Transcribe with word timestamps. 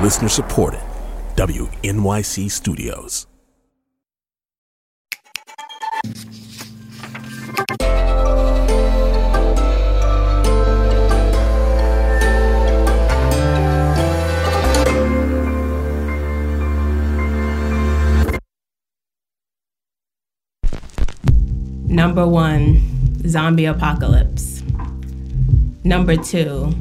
Listener 0.00 0.28
supported. 0.28 0.80
WNYC 1.36 2.50
Studios. 2.50 3.26
Number 21.92 22.26
one, 22.26 22.80
zombie 23.28 23.66
apocalypse. 23.66 24.62
Number 25.84 26.16
two, 26.16 26.72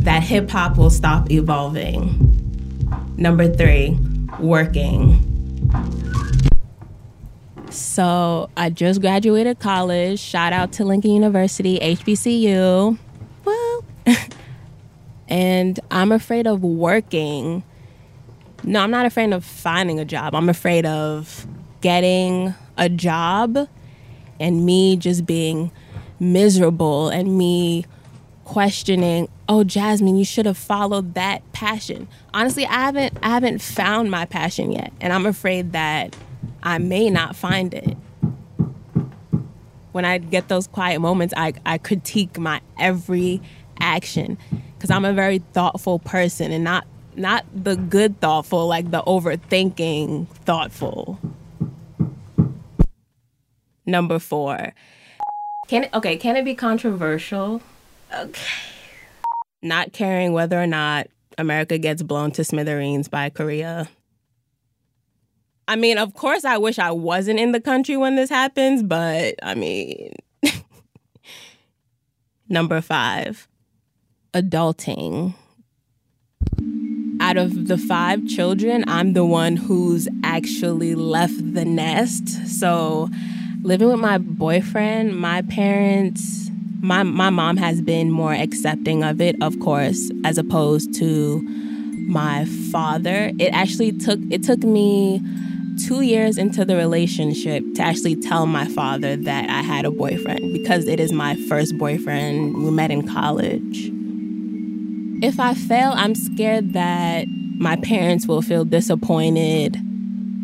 that 0.00 0.22
hip 0.22 0.50
hop 0.50 0.76
will 0.76 0.90
stop 0.90 1.30
evolving. 1.30 2.26
Number 3.16 3.52
three, 3.52 3.98
working. 4.38 5.26
So 7.70 8.50
I 8.56 8.70
just 8.70 9.00
graduated 9.00 9.58
college. 9.58 10.18
Shout 10.18 10.52
out 10.52 10.72
to 10.72 10.84
Lincoln 10.84 11.12
University, 11.12 11.78
HBCU. 11.78 12.98
Well, 13.44 13.84
and 15.28 15.78
I'm 15.90 16.12
afraid 16.12 16.46
of 16.46 16.62
working. 16.62 17.62
No, 18.64 18.80
I'm 18.80 18.90
not 18.90 19.06
afraid 19.06 19.32
of 19.32 19.44
finding 19.44 20.00
a 20.00 20.04
job. 20.04 20.34
I'm 20.34 20.48
afraid 20.48 20.86
of 20.86 21.46
getting 21.80 22.54
a 22.76 22.88
job 22.88 23.68
and 24.38 24.64
me 24.64 24.96
just 24.96 25.26
being 25.26 25.70
miserable 26.18 27.10
and 27.10 27.36
me 27.38 27.84
questioning 28.44 29.28
oh 29.50 29.64
jasmine 29.64 30.16
you 30.16 30.24
should 30.24 30.46
have 30.46 30.56
followed 30.56 31.14
that 31.14 31.42
passion 31.52 32.08
honestly 32.32 32.64
i 32.66 32.72
haven't 32.72 33.12
i 33.22 33.28
haven't 33.28 33.60
found 33.60 34.10
my 34.10 34.24
passion 34.24 34.72
yet 34.72 34.92
and 35.00 35.12
i'm 35.12 35.26
afraid 35.26 35.72
that 35.72 36.16
i 36.62 36.78
may 36.78 37.10
not 37.10 37.36
find 37.36 37.74
it 37.74 37.96
when 39.92 40.06
i 40.06 40.16
get 40.16 40.48
those 40.48 40.66
quiet 40.68 41.00
moments 41.00 41.34
i, 41.36 41.52
I 41.66 41.76
critique 41.76 42.38
my 42.38 42.60
every 42.78 43.42
action 43.80 44.38
because 44.74 44.90
i'm 44.90 45.04
a 45.04 45.12
very 45.12 45.38
thoughtful 45.52 45.98
person 45.98 46.52
and 46.52 46.64
not 46.64 46.86
not 47.16 47.44
the 47.52 47.76
good 47.76 48.20
thoughtful 48.20 48.66
like 48.68 48.90
the 48.90 49.02
overthinking 49.02 50.28
thoughtful 50.28 51.18
Number 53.90 54.18
four. 54.18 54.72
Can 55.68 55.84
it, 55.84 55.90
okay, 55.94 56.16
can 56.16 56.36
it 56.36 56.44
be 56.44 56.54
controversial? 56.54 57.60
Okay. 58.14 58.40
Not 59.62 59.92
caring 59.92 60.32
whether 60.32 60.60
or 60.60 60.66
not 60.66 61.08
America 61.38 61.78
gets 61.78 62.02
blown 62.02 62.30
to 62.32 62.44
smithereens 62.44 63.08
by 63.08 63.30
Korea. 63.30 63.88
I 65.68 65.76
mean, 65.76 65.98
of 65.98 66.14
course, 66.14 66.44
I 66.44 66.58
wish 66.58 66.78
I 66.78 66.90
wasn't 66.90 67.38
in 67.38 67.52
the 67.52 67.60
country 67.60 67.96
when 67.96 68.16
this 68.16 68.28
happens, 68.28 68.82
but 68.82 69.36
I 69.42 69.54
mean. 69.54 70.14
Number 72.48 72.80
five, 72.80 73.46
adulting. 74.34 75.34
Out 77.20 77.36
of 77.36 77.68
the 77.68 77.78
five 77.78 78.26
children, 78.26 78.82
I'm 78.88 79.12
the 79.12 79.24
one 79.24 79.56
who's 79.56 80.08
actually 80.24 80.94
left 80.96 81.54
the 81.54 81.64
nest. 81.64 82.28
So 82.48 83.08
living 83.62 83.88
with 83.88 84.00
my 84.00 84.18
boyfriend, 84.18 85.16
my 85.16 85.42
parents, 85.42 86.49
my 86.80 87.02
my 87.02 87.30
mom 87.30 87.56
has 87.56 87.80
been 87.80 88.10
more 88.10 88.32
accepting 88.32 89.02
of 89.02 89.20
it, 89.20 89.36
of 89.42 89.58
course, 89.60 90.10
as 90.24 90.38
opposed 90.38 90.94
to 90.94 91.40
my 92.08 92.44
father. 92.72 93.32
It 93.38 93.52
actually 93.52 93.92
took 93.92 94.18
it 94.30 94.42
took 94.42 94.60
me 94.60 95.20
2 95.86 96.00
years 96.02 96.36
into 96.36 96.64
the 96.64 96.76
relationship 96.76 97.64
to 97.74 97.82
actually 97.82 98.16
tell 98.16 98.46
my 98.46 98.66
father 98.66 99.16
that 99.16 99.48
I 99.48 99.62
had 99.62 99.84
a 99.84 99.90
boyfriend 99.90 100.52
because 100.52 100.86
it 100.86 101.00
is 101.00 101.12
my 101.12 101.36
first 101.48 101.76
boyfriend. 101.78 102.54
We 102.64 102.70
met 102.70 102.90
in 102.90 103.06
college. 103.06 103.90
If 105.22 105.38
I 105.38 105.54
fail, 105.54 105.92
I'm 105.94 106.14
scared 106.14 106.72
that 106.72 107.26
my 107.58 107.76
parents 107.76 108.26
will 108.26 108.42
feel 108.42 108.64
disappointed. 108.64 109.76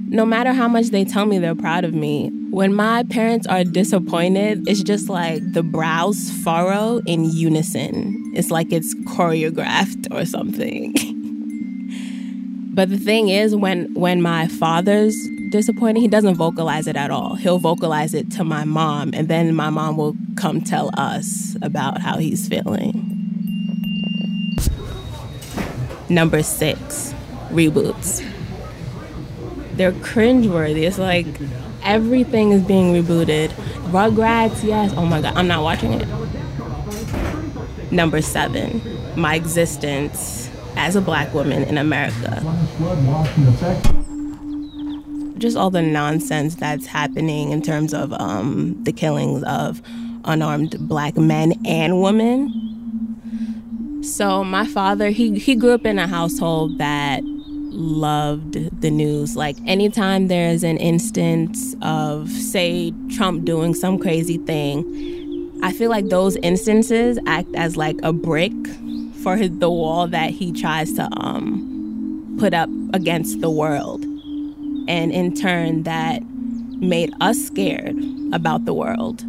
No 0.09 0.27
matter 0.27 0.53
how 0.53 0.69
much 0.69 0.89
they 0.89 1.05
tell 1.05 1.27
me 1.27 1.39
they're 1.39 1.55
proud 1.55 1.85
of 1.85 1.95
me, 1.95 2.31
when 2.57 2.73
my 2.73 3.03
parents 3.11 3.47
are 3.49 3.65
disappointed, 3.65 4.67
it's 4.67 4.83
just 4.83 5.11
like 5.11 5.43
the 5.53 5.63
brows 5.63 6.31
furrow 6.43 7.03
in 7.05 7.23
unison. 7.23 8.33
It's 8.35 8.51
like 8.51 8.73
it's 8.73 8.95
choreographed 9.05 10.11
or 10.11 10.25
something. 10.25 10.95
but 12.75 12.89
the 12.89 12.97
thing 12.97 13.29
is 13.29 13.55
when 13.55 13.93
when 13.93 14.23
my 14.23 14.49
father's 14.49 15.15
disappointed, 15.51 16.01
he 16.01 16.09
doesn't 16.09 16.37
vocalize 16.37 16.87
it 16.87 16.97
at 16.97 17.11
all. 17.11 17.35
He'll 17.35 17.59
vocalize 17.59 18.15
it 18.15 18.31
to 18.33 18.43
my 18.43 18.65
mom 18.65 19.11
and 19.13 19.29
then 19.29 19.55
my 19.55 19.69
mom 19.69 19.99
will 19.99 20.17
come 20.37 20.63
tell 20.63 20.89
us 20.99 21.59
about 21.61 22.01
how 22.01 22.17
he's 22.17 22.49
feeling. 22.49 22.95
Number 26.09 26.43
6, 26.43 27.15
reboots. 27.51 28.27
They're 29.75 29.93
cringeworthy. 29.93 30.87
It's 30.87 30.97
like 30.97 31.27
everything 31.87 32.53
is 32.53 32.63
being 32.63 32.93
rebooted. 32.93 33.49
Rugrats, 33.91 34.63
yes. 34.63 34.93
Oh 34.97 35.07
my 35.07 35.23
god, 35.23 35.37
I'm 35.37 35.47
not 35.47 35.63
watching 35.63 35.93
it. 35.93 36.07
Number 37.93 38.21
seven, 38.21 38.83
my 39.17 39.37
existence 39.37 40.51
as 40.77 40.97
a 40.97 41.01
black 41.01 41.33
woman 41.33 41.63
in 41.63 41.79
America. 41.79 42.43
Just 45.39 45.57
all 45.57 45.71
the 45.71 45.83
nonsense 45.83 46.57
that's 46.57 46.87
happening 46.87 47.53
in 47.53 47.63
terms 47.63 47.95
of 47.95 48.13
um, 48.15 48.77
the 48.83 48.93
killings 48.93 49.43
of 49.45 49.81
unarmed 50.25 50.77
black 50.81 51.17
men 51.17 51.55
and 51.65 52.03
women. 52.03 54.03
So 54.03 54.45
my 54.45 54.67
father, 54.67 55.11
he 55.11 55.39
he 55.39 55.55
grew 55.55 55.73
up 55.73 55.87
in 55.87 55.99
a 55.99 56.07
household 56.07 56.79
that 56.79 57.23
loved 57.77 58.81
the 58.81 58.91
news. 58.91 59.37
Like 59.37 59.57
anytime 59.67 60.29
there's 60.29 60.65
an 60.65 60.79
instance 60.79 61.77
of, 61.83 62.31
say, 62.31 62.93
Trump 63.17 63.45
doing 63.45 63.75
some 63.75 63.99
crazy 63.99 64.39
thing, 64.39 65.61
I 65.63 65.73
feel 65.73 65.91
like 65.91 66.09
those 66.09 66.37
instances 66.37 67.19
act 67.27 67.49
as 67.55 67.77
like 67.77 67.97
a 68.03 68.13
brick 68.13 68.53
for 69.23 69.37
his, 69.37 69.51
the 69.59 69.71
wall 69.71 70.07
that 70.09 70.31
he 70.31 70.53
tries 70.53 70.93
to 70.95 71.09
um, 71.21 72.37
put 72.39 72.55
up 72.55 72.69
against 72.93 73.41
the 73.41 73.51
world. 73.51 74.05
And 74.89 75.13
in 75.13 75.35
turn, 75.35 75.83
that 75.85 76.23
made 76.81 77.13
us 77.21 77.39
scared 77.39 77.97
about 78.33 78.67
the 78.67 78.75
world. 78.75 79.25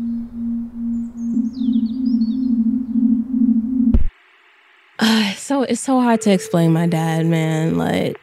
Uh, 4.99 5.33
so 5.47 5.63
it's 5.63 5.79
so 5.79 6.01
hard 6.01 6.19
to 6.19 6.29
explain 6.33 6.73
my 6.73 6.87
dad, 6.87 7.25
man. 7.25 7.77
Like 7.77 8.19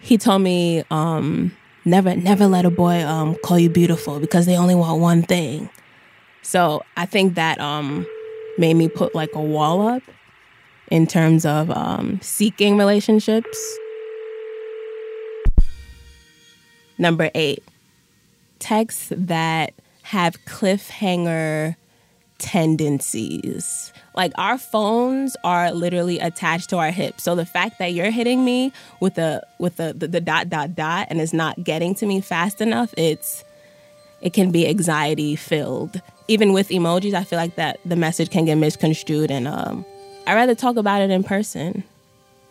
he 0.00 0.18
told 0.18 0.42
me, 0.42 0.82
um, 0.90 1.56
never 1.84 2.16
never 2.16 2.48
let 2.48 2.64
a 2.64 2.70
boy 2.70 3.04
um 3.04 3.36
call 3.44 3.60
you 3.60 3.70
beautiful 3.70 4.18
because 4.18 4.44
they 4.44 4.56
only 4.56 4.74
want 4.74 5.00
one 5.00 5.22
thing. 5.22 5.70
So 6.42 6.82
I 6.96 7.06
think 7.06 7.36
that 7.36 7.60
um 7.60 8.04
made 8.58 8.74
me 8.74 8.88
put 8.88 9.14
like 9.14 9.30
a 9.34 9.40
wall 9.40 9.86
up 9.86 10.02
in 10.90 11.06
terms 11.06 11.46
of 11.46 11.70
um 11.70 12.18
seeking 12.22 12.76
relationships. 12.76 13.78
Number 16.98 17.30
eight, 17.36 17.62
texts 18.58 19.12
that 19.12 19.74
have 20.02 20.44
cliffhanger 20.44 21.76
tendencies. 22.40 23.92
Like 24.16 24.32
our 24.36 24.58
phones 24.58 25.36
are 25.44 25.70
literally 25.72 26.18
attached 26.18 26.70
to 26.70 26.78
our 26.78 26.90
hips. 26.90 27.22
So 27.22 27.36
the 27.36 27.46
fact 27.46 27.78
that 27.78 27.92
you're 27.92 28.10
hitting 28.10 28.44
me 28.44 28.72
with 28.98 29.14
the 29.14 29.46
with 29.58 29.76
the, 29.76 29.92
the, 29.92 30.08
the 30.08 30.20
dot 30.20 30.48
dot 30.48 30.74
dot 30.74 31.06
and 31.10 31.20
it's 31.20 31.32
not 31.32 31.62
getting 31.62 31.94
to 31.96 32.06
me 32.06 32.20
fast 32.20 32.60
enough, 32.60 32.92
it's 32.96 33.44
it 34.20 34.32
can 34.32 34.50
be 34.50 34.66
anxiety 34.66 35.36
filled. 35.36 36.00
Even 36.26 36.52
with 36.52 36.68
emojis, 36.70 37.14
I 37.14 37.24
feel 37.24 37.38
like 37.38 37.54
that 37.56 37.78
the 37.84 37.96
message 37.96 38.30
can 38.30 38.44
get 38.44 38.56
misconstrued 38.56 39.30
and 39.30 39.46
um 39.46 39.84
I'd 40.26 40.34
rather 40.34 40.54
talk 40.54 40.76
about 40.76 41.02
it 41.02 41.10
in 41.10 41.22
person, 41.22 41.84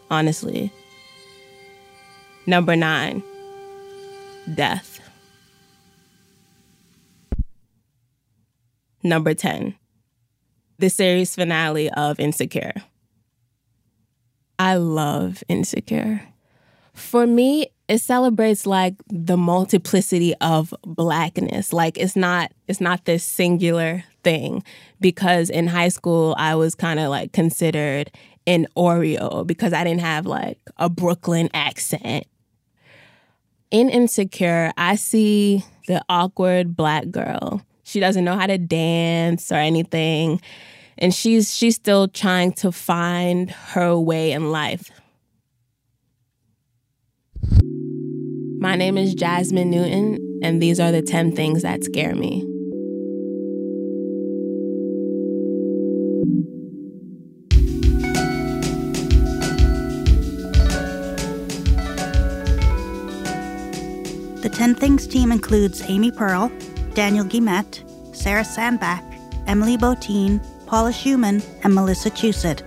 honestly. 0.10 0.72
Number 2.46 2.76
nine, 2.76 3.22
death. 4.56 4.99
Number 9.04 9.34
10, 9.34 9.76
the 10.78 10.90
series 10.90 11.36
finale 11.36 11.90
of 11.92 12.20
Insecure. 12.20 12.74
I 14.58 14.76
love 14.76 15.44
Insecure. 15.48 16.22
For 16.94 17.26
me, 17.26 17.68
it 17.88 18.00
celebrates 18.00 18.66
like 18.66 18.96
the 19.08 19.38
multiplicity 19.38 20.36
of 20.42 20.74
blackness. 20.86 21.72
Like 21.72 21.98
it's 21.98 22.16
not 22.16 22.52
it's 22.68 22.82
not 22.82 23.06
this 23.06 23.24
singular 23.24 24.04
thing 24.24 24.64
because 25.00 25.50
in 25.50 25.68
high 25.68 25.88
school 25.88 26.36
I 26.38 26.56
was 26.56 26.76
kind 26.76 27.00
of 27.00 27.10
like 27.10 27.32
considered 27.32 28.12
an 28.46 28.68
Oreo 28.76 29.46
because 29.48 29.74
I 29.74 29.84
didn't 29.84 30.02
have 30.02 30.26
like 30.26 30.60
a 30.78 30.90
Brooklyn 30.90 31.50
accent. 31.54 32.26
In 33.72 33.90
Insecure, 33.90 34.72
I 34.78 34.96
see 34.96 35.64
the 35.88 36.04
awkward 36.10 36.76
black 36.76 37.10
girl. 37.12 37.64
She 37.90 38.00
doesn't 38.00 38.24
know 38.24 38.38
how 38.38 38.46
to 38.46 38.60
dance 38.60 39.52
or 39.52 39.56
anything, 39.56 40.42
and 41.00 41.12
she's 41.12 41.56
she's 41.58 41.74
still 41.74 42.08
trying 42.08 42.54
to 42.62 42.72
find 42.72 43.50
her 43.50 43.98
way 43.98 44.32
in 44.32 44.52
life. 44.52 44.92
My 48.60 48.76
name 48.76 48.96
is 48.96 49.16
Jasmine 49.16 49.72
Newton, 49.72 50.20
and 50.44 50.62
these 50.62 50.80
are 50.80 50.92
the 50.92 51.02
10 51.02 51.36
things 51.36 51.64
that 51.64 51.84
scare 51.84 52.14
me. 52.14 52.46
The 64.44 64.50
10 64.54 64.76
Things 64.76 65.08
team 65.08 65.32
includes 65.32 65.82
Amy 65.88 66.12
Pearl, 66.12 66.52
Daniel 66.94 67.26
Guillemette, 67.26 67.84
Sarah 68.16 68.44
Sandbach, 68.44 69.04
Emily 69.48 69.78
Botein, 69.78 70.40
Paula 70.66 70.92
Szuchman, 70.92 71.44
and 71.64 71.74
Melissa 71.74 72.10
Chusett. 72.10 72.62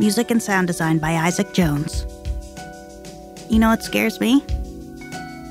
Music 0.00 0.30
and 0.30 0.42
sound 0.42 0.66
design 0.66 0.98
by 0.98 1.12
Isaac 1.12 1.52
Jones. 1.52 2.06
You 3.48 3.58
know 3.58 3.68
what 3.68 3.82
scares 3.82 4.20
me? 4.20 4.40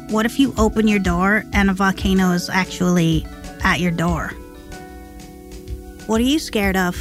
What 0.10 0.26
if 0.26 0.40
you 0.40 0.54
open 0.58 0.88
your 0.88 1.00
door 1.00 1.44
and 1.54 1.70
a 1.70 1.74
volcano 1.74 2.32
is 2.32 2.50
actually 2.50 3.26
at 3.64 3.80
your 3.80 3.92
door? 3.92 4.30
What 6.08 6.20
are 6.20 6.26
you 6.26 6.40
scared 6.40 6.76
of? 6.76 6.96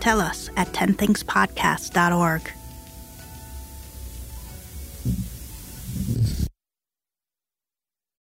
Tell 0.00 0.20
us 0.20 0.50
at 0.56 0.68
10thingspodcast.org. 0.68 2.52